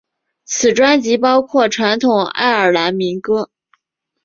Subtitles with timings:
[0.45, 3.51] 此专辑包括传统爱尔兰民歌。